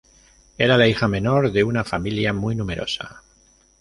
Era 0.57 0.77
la 0.79 0.87
hija 0.87 1.07
menor 1.07 1.51
de 1.51 1.63
una 1.63 1.83
familia 1.83 2.33
muy 2.33 2.55
numerosa. 2.55 3.21